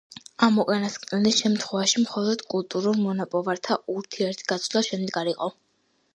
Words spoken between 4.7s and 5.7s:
შემდგარიყო.